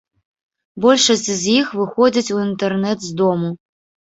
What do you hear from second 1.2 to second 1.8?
з іх